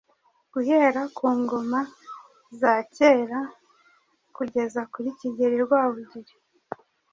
Guhera 0.53 1.01
ku 1.17 1.27
ngoma 1.41 1.79
za 2.59 2.73
kera 2.95 3.39
kugeza 4.35 4.81
kuri 4.93 5.09
Kigeli 5.19 5.57
Rwabugili, 5.65 6.33